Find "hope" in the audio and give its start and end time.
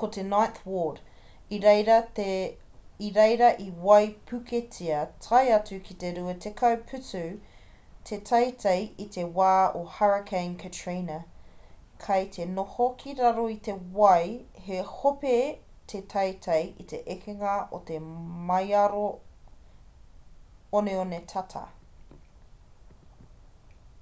14.94-15.34